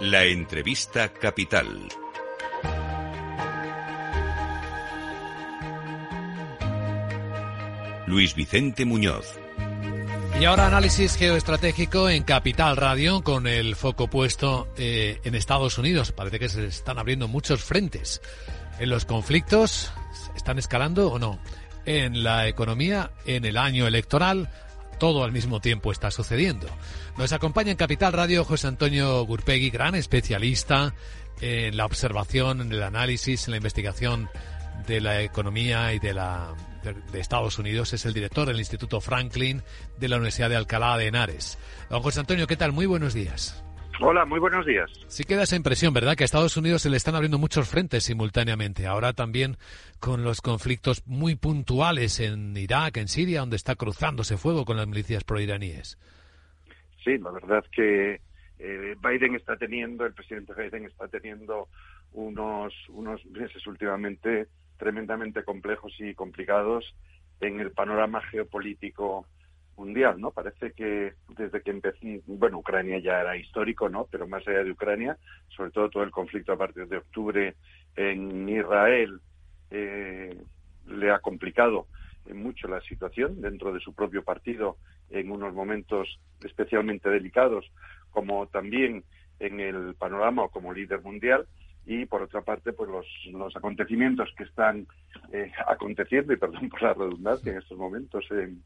[0.00, 1.86] La entrevista capital.
[8.06, 9.38] Luis Vicente Muñoz.
[10.40, 16.12] Y ahora análisis geoestratégico en Capital Radio con el foco puesto eh, en Estados Unidos.
[16.12, 18.22] Parece que se están abriendo muchos frentes.
[18.78, 19.92] En los conflictos,
[20.34, 21.38] ¿están escalando o no?
[21.84, 24.48] En la economía, en el año electoral,
[25.00, 26.68] todo al mismo tiempo está sucediendo.
[27.18, 30.94] Nos acompaña en Capital Radio José Antonio Gurpegui, gran especialista
[31.40, 34.28] en la observación, en el análisis, en la investigación
[34.86, 36.54] de la economía y de la
[37.14, 37.92] Estados Unidos.
[37.92, 39.62] Es el director del Instituto Franklin
[39.98, 41.58] de la Universidad de Alcalá de Henares.
[41.88, 42.72] Don José Antonio, ¿qué tal?
[42.72, 43.62] Muy buenos días.
[43.98, 44.90] Hola, muy buenos días.
[45.08, 46.16] Sí queda esa impresión, ¿verdad?
[46.16, 48.86] Que a Estados Unidos se le están abriendo muchos frentes simultáneamente.
[48.86, 49.56] Ahora también
[49.98, 54.86] con los conflictos muy puntuales en Irak, en Siria, donde está cruzándose fuego con las
[54.86, 55.98] milicias proiraníes.
[57.04, 58.20] Sí, la verdad que
[58.58, 61.68] eh, Biden está teniendo, el presidente Biden está teniendo
[62.12, 66.94] unos, unos meses últimamente tremendamente complejos y complicados
[67.40, 69.26] en el panorama geopolítico
[69.80, 70.30] mundial, ¿no?
[70.30, 74.06] Parece que desde que empezó, bueno, Ucrania ya era histórico, ¿no?
[74.10, 75.16] Pero más allá de Ucrania,
[75.48, 77.56] sobre todo todo el conflicto a partir de octubre
[77.96, 79.20] en Israel
[79.70, 80.36] eh,
[80.86, 81.86] le ha complicado
[82.32, 84.76] mucho la situación dentro de su propio partido
[85.08, 87.64] en unos momentos especialmente delicados,
[88.10, 89.02] como también
[89.38, 91.46] en el panorama como líder mundial
[91.86, 94.86] y por otra parte pues los, los acontecimientos que están
[95.32, 98.62] eh, aconteciendo y perdón por la redundancia en estos momentos en,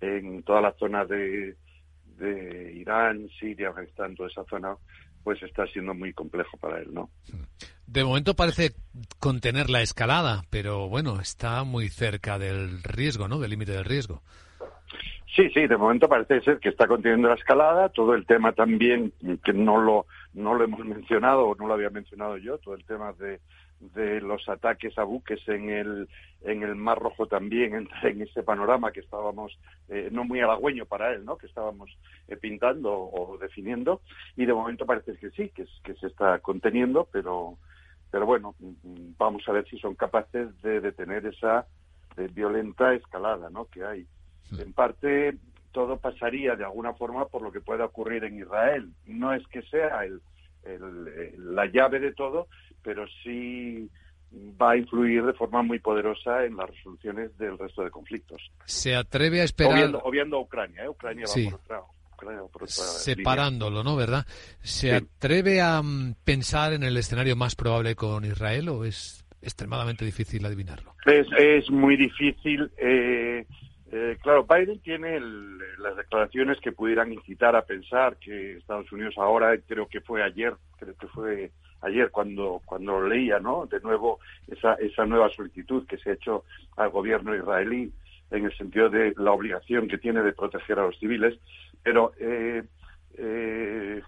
[0.00, 1.56] en toda la zona de,
[2.16, 4.76] de Irán, Siria, Afganistán, toda esa zona,
[5.22, 7.10] pues está siendo muy complejo para él, ¿no?
[7.86, 8.72] De momento parece
[9.18, 13.38] contener la escalada, pero bueno, está muy cerca del riesgo, ¿no?
[13.38, 14.22] Del límite del riesgo.
[15.34, 17.88] Sí, sí, de momento parece ser que está conteniendo la escalada.
[17.88, 19.12] Todo el tema también,
[19.44, 22.84] que no lo, no lo hemos mencionado o no lo había mencionado yo, todo el
[22.84, 23.40] tema de
[23.94, 26.08] de los ataques a buques en el,
[26.42, 29.58] en el Mar Rojo también entra en ese panorama que estábamos,
[29.88, 31.36] eh, no muy halagüeño para él, ¿no?
[31.36, 31.90] que estábamos
[32.28, 34.00] eh, pintando o definiendo,
[34.36, 37.58] y de momento parece que sí, que, que se está conteniendo, pero,
[38.10, 41.66] pero bueno, mm, vamos a ver si son capaces de detener esa
[42.32, 43.64] violenta escalada ¿no?
[43.66, 44.06] que hay.
[44.58, 45.36] En parte,
[45.72, 48.92] todo pasaría de alguna forma por lo que pueda ocurrir en Israel.
[49.06, 50.20] No es que sea el,
[51.36, 52.48] la llave de todo,
[52.84, 53.90] pero sí
[54.60, 58.42] va a influir de forma muy poderosa en las resoluciones del resto de conflictos.
[58.66, 60.00] ¿Se atreve a esperar?
[60.04, 60.88] Obviando, a Ucrania, ¿eh?
[60.88, 61.32] Ucrania va
[62.48, 63.96] por otra, Separándolo, ¿no?
[63.96, 64.24] ¿Verdad?
[64.60, 70.04] ¿Se atreve a mm, pensar en el escenario más probable con Israel o es extremadamente
[70.04, 70.94] difícil adivinarlo?
[71.04, 72.70] Es, es muy difícil.
[72.78, 73.46] Eh,
[73.96, 75.20] eh, claro, Biden tiene
[75.78, 80.52] las declaraciones que pudieran incitar a pensar que Estados Unidos ahora, creo que fue ayer,
[80.76, 83.66] creo que fue ayer cuando, cuando leía, ¿no?
[83.66, 84.18] De nuevo
[84.48, 86.42] esa, esa nueva solicitud que se ha hecho
[86.76, 87.92] al gobierno israelí
[88.32, 91.38] en el sentido de la obligación que tiene de proteger a los civiles,
[91.84, 92.64] pero eh,
[93.16, 94.02] eh,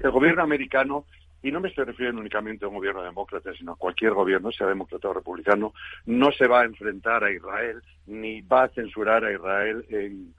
[0.00, 1.04] el gobierno americano
[1.44, 4.66] y no me estoy refiriendo únicamente a un gobierno demócrata, sino a cualquier gobierno, sea
[4.66, 5.74] demócrata o republicano,
[6.06, 10.34] no se va a enfrentar a Israel ni va a censurar a Israel en,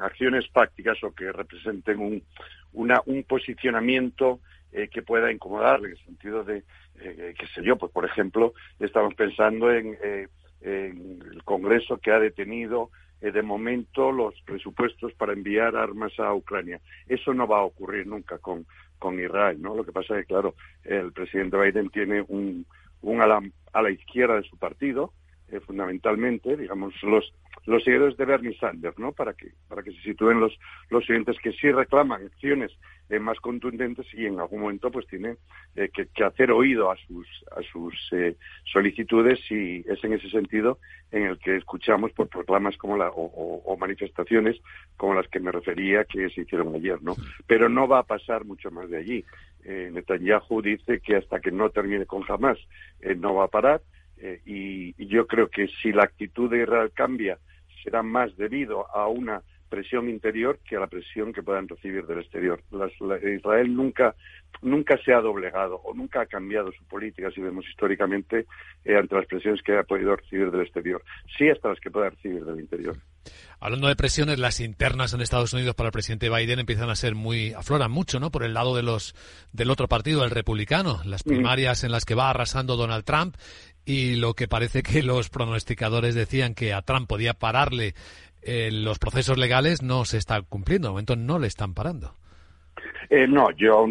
[0.00, 2.22] acciones prácticas o que representen un,
[2.74, 4.38] una, un posicionamiento
[4.70, 6.62] eh, que pueda incomodarle, en el sentido de,
[7.00, 10.28] eh, qué sé yo, pues por ejemplo, estamos pensando en, eh,
[10.60, 12.90] en el Congreso que ha detenido
[13.22, 16.80] eh, de momento los presupuestos para enviar armas a Ucrania.
[17.06, 18.66] Eso no va a ocurrir nunca con,
[19.02, 19.74] con Israel, ¿no?
[19.74, 20.54] Lo que pasa es que, claro,
[20.84, 22.64] el presidente Biden tiene un,
[23.00, 23.42] un a, la,
[23.72, 25.12] a la izquierda de su partido,
[25.48, 27.34] eh, fundamentalmente, digamos, los,
[27.66, 29.12] los seguidores de Bernie Sanders, ¿no?
[29.12, 30.58] Para que, para que se sitúen los,
[30.90, 32.72] los siguientes que sí reclaman acciones
[33.08, 35.36] eh, más contundentes y en algún momento pues tiene
[35.76, 37.94] eh, que, hacer oído a sus, a sus
[38.64, 40.78] solicitudes y es en ese sentido
[41.10, 44.60] en el que escuchamos por proclamas como la, o, manifestaciones
[44.96, 47.16] como las que me refería que se hicieron ayer, ¿no?
[47.46, 49.24] Pero no va a pasar mucho más de allí.
[49.64, 52.58] Netanyahu dice que hasta que no termine con Hamas
[53.16, 53.80] no va a parar
[54.22, 57.38] eh, y, yo creo que si la actitud de Israel cambia,
[57.82, 59.42] será más debido a una
[59.72, 62.62] presión interior que a la presión que puedan recibir del exterior.
[63.34, 64.14] Israel nunca,
[64.60, 68.44] nunca se ha doblegado o nunca ha cambiado su política, si vemos históricamente,
[68.84, 71.02] eh, ante las presiones que ha podido recibir del exterior.
[71.38, 72.98] Sí hasta las que pueda recibir del interior.
[73.60, 77.14] Hablando de presiones, las internas en Estados Unidos para el presidente Biden empiezan a ser
[77.14, 78.30] muy, afloran mucho, ¿no?
[78.30, 79.14] Por el lado de los,
[79.52, 83.36] del otro partido, el republicano, las primarias en las que va arrasando Donald Trump
[83.84, 87.94] y lo que parece que los pronosticadores decían que a Trump podía pararle
[88.42, 90.88] eh, los procesos legales no se está cumpliendo.
[90.88, 92.16] De momento no le están parando.
[93.10, 93.86] Eh, no, yo,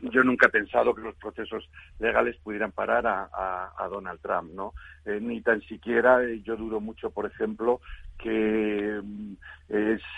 [0.00, 1.68] yo nunca he pensado que los procesos
[1.98, 4.74] legales pudieran parar a, Donald Trump, ¿no?
[5.04, 7.80] Eh, ni tan siquiera eh, yo dudo mucho, por ejemplo,
[8.18, 9.00] que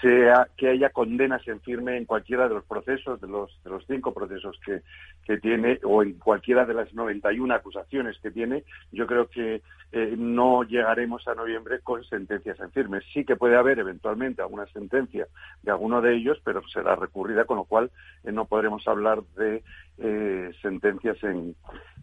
[0.01, 3.85] sea que haya condenas en firme en cualquiera de los procesos, de los, de los
[3.87, 4.83] cinco procesos que,
[5.25, 8.65] que tiene, o en cualquiera de las 91 acusaciones que tiene.
[8.91, 9.63] Yo creo que
[9.93, 13.01] no llegaremos a noviembre con sentencias en firme.
[13.13, 15.27] Sí que puede haber eventualmente alguna sentencia
[15.63, 17.91] de alguno de ellos, pero será recurrida, con lo cual
[18.25, 19.63] no podremos hablar de
[19.99, 21.57] eh, sentencias en,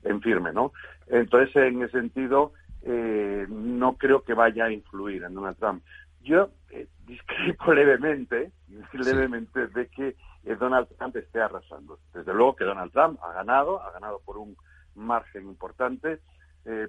[0.04, 0.74] en, firme, ¿no?
[1.08, 2.52] Entonces, en ese sentido,
[2.82, 5.84] eh, no creo que vaya a influir en Donald Trump.
[6.22, 8.52] Yo eh, discrepo levemente,
[8.94, 10.16] levemente de que
[10.60, 12.00] Donald Trump esté arrasando.
[12.14, 14.58] Desde luego que Donald Trump ha ganado, ha ganado por un
[14.96, 16.20] margen importante,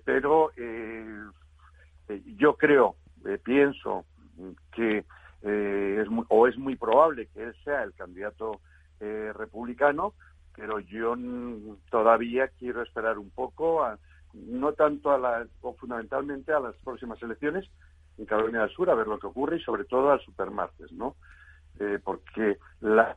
[0.05, 0.51] pero
[2.39, 2.97] yo creo,
[3.45, 4.05] pienso
[4.73, 5.05] que
[5.43, 8.61] es o es muy probable que él sea el candidato
[8.99, 10.15] eh, republicano,
[10.55, 11.15] pero yo
[11.91, 13.87] todavía quiero esperar un poco,
[14.33, 17.69] no tanto a las, o fundamentalmente a las próximas elecciones
[18.17, 21.15] en Carolina del Sur, a ver lo que ocurre y sobre todo al supermartes, ¿no?
[21.79, 23.15] Eh, porque la,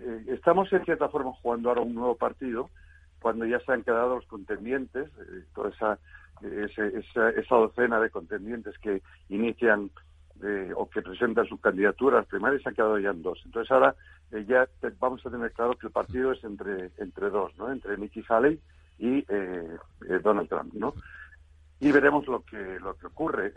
[0.00, 2.70] eh, estamos en cierta forma jugando ahora un nuevo partido
[3.20, 5.10] cuando ya se han quedado los contendientes,
[5.54, 5.98] toda esa,
[6.42, 9.90] esa, esa docena de contendientes que inician
[10.74, 13.40] o que presentan sus candidaturas primarias se han quedado ya en dos.
[13.44, 13.94] Entonces ahora
[14.32, 14.68] eh, ya
[14.98, 17.70] vamos a tener claro que el partido es entre entre dos, ¿no?
[17.72, 18.60] Entre Nikki Haley
[18.98, 19.76] y eh,
[20.08, 20.94] eh, Donald Trump, ¿no?
[21.80, 23.52] Y veremos lo que lo que ocurre.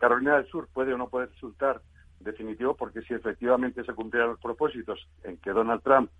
[0.00, 1.82] Carolina del Sur puede o no puede resultar
[2.20, 6.10] definitivo porque si efectivamente se cumplieran los propósitos en que Donald Trump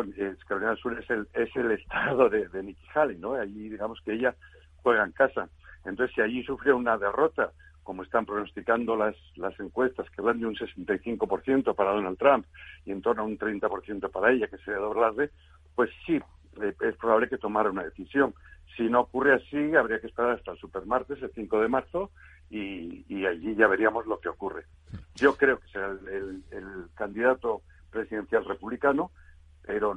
[0.00, 0.36] Del
[0.78, 3.34] Sur es el es el estado de, Nikki Haley, ¿no?
[3.34, 4.34] Allí digamos que ella
[4.82, 5.48] juega en casa.
[5.84, 7.52] Entonces si allí sufre una derrota
[7.82, 12.46] como están pronosticando las, las encuestas, que van de un 65% para Donald Trump
[12.84, 15.30] y en torno a un 30% para ella, que sería doblarle,
[15.74, 16.20] pues sí,
[16.62, 18.34] eh, es probable que tomara una decisión.
[18.76, 22.10] Si no ocurre así, habría que esperar hasta el supermartes, el 5 de marzo,
[22.50, 24.64] y, y allí ya veríamos lo que ocurre.
[25.16, 29.10] Yo creo que será el, el candidato presidencial republicano,
[29.66, 29.94] pero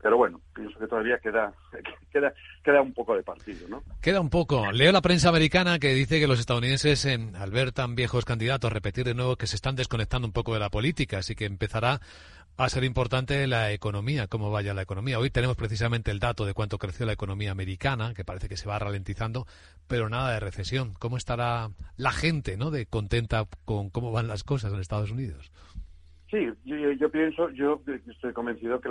[0.00, 1.52] pero bueno, pienso que todavía queda,
[2.12, 2.32] queda,
[2.62, 3.82] queda un poco de partido, ¿no?
[4.00, 4.70] Queda un poco.
[4.70, 9.04] Leo la prensa americana que dice que los estadounidenses, al ver tan viejos candidatos repetir
[9.04, 12.00] de nuevo, que se están desconectando un poco de la política, así que empezará
[12.56, 15.18] a ser importante la economía, cómo vaya la economía.
[15.18, 18.68] Hoy tenemos precisamente el dato de cuánto creció la economía americana, que parece que se
[18.68, 19.46] va ralentizando,
[19.86, 20.94] pero nada de recesión.
[20.98, 25.50] ¿Cómo estará la gente, no, de contenta con cómo van las cosas en Estados Unidos?
[26.30, 28.88] Sí, yo, pienso, yo estoy convencido que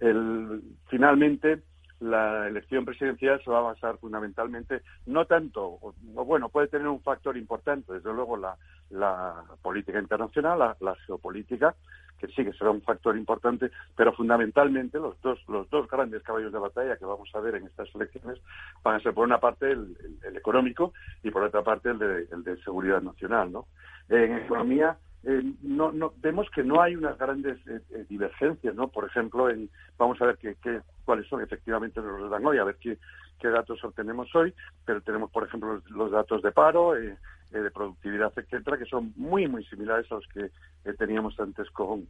[0.00, 1.62] el, finalmente
[2.00, 7.36] la elección presidencial se va a basar fundamentalmente, no tanto, bueno, puede tener un factor
[7.36, 8.56] importante, desde luego la,
[8.90, 11.74] la política internacional, la, geopolítica,
[12.18, 16.52] que sí que será un factor importante, pero fundamentalmente los dos, los dos grandes caballos
[16.52, 18.38] de batalla que vamos a ver en estas elecciones
[18.82, 19.96] van a ser por una parte el,
[20.34, 23.66] económico y por otra parte el de, el de seguridad nacional, ¿no?
[24.08, 24.96] En economía
[25.28, 28.86] eh, no, no, vemos que no hay unas grandes eh, eh, divergencias, ¿no?
[28.86, 29.68] Por ejemplo, en,
[29.98, 32.96] vamos a ver qué, cuáles son efectivamente los dan hoy, a ver qué,
[33.40, 38.78] qué datos obtenemos hoy, pero tenemos, por ejemplo, los, datos de paro, de productividad, etcétera,
[38.78, 40.50] que son muy, muy similares a los que
[40.94, 42.06] teníamos antes con,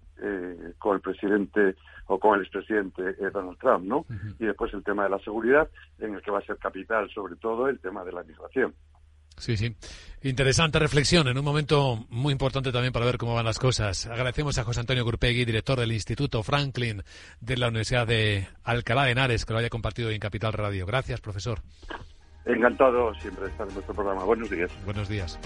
[0.78, 1.74] con el presidente
[2.06, 4.04] o con el expresidente Donald Trump, ¿no?
[4.38, 7.36] Y después el tema de la seguridad, en el que va a ser capital, sobre
[7.36, 8.74] todo, el tema de la migración.
[9.38, 9.74] Sí, sí.
[10.22, 14.06] Interesante reflexión en un momento muy importante también para ver cómo van las cosas.
[14.06, 17.02] Agradecemos a José Antonio Gurpegui, director del Instituto Franklin
[17.40, 20.86] de la Universidad de Alcalá de Henares, que lo haya compartido en Capital Radio.
[20.86, 21.60] Gracias, profesor.
[22.44, 24.24] Encantado siempre de estar en nuestro programa.
[24.24, 24.70] Buenos días.
[24.84, 25.38] Buenos días.